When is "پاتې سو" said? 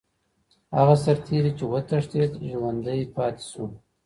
3.15-3.63